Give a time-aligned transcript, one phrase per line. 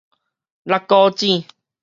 [0.65, 1.45] 戮鼓井